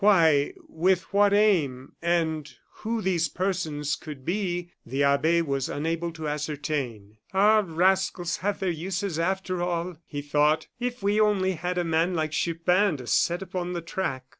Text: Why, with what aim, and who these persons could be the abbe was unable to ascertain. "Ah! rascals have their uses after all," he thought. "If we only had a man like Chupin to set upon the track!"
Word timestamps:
Why, 0.03 0.53
with 0.67 1.03
what 1.13 1.31
aim, 1.31 1.91
and 2.01 2.51
who 2.77 3.03
these 3.03 3.29
persons 3.29 3.95
could 3.95 4.25
be 4.25 4.73
the 4.83 5.03
abbe 5.03 5.43
was 5.43 5.69
unable 5.69 6.11
to 6.13 6.27
ascertain. 6.27 7.17
"Ah! 7.35 7.61
rascals 7.63 8.37
have 8.37 8.59
their 8.61 8.71
uses 8.71 9.19
after 9.19 9.61
all," 9.61 9.97
he 10.07 10.23
thought. 10.23 10.65
"If 10.79 11.03
we 11.03 11.19
only 11.19 11.51
had 11.51 11.77
a 11.77 11.83
man 11.83 12.15
like 12.15 12.31
Chupin 12.31 12.97
to 12.97 13.05
set 13.05 13.43
upon 13.43 13.73
the 13.73 13.81
track!" 13.81 14.23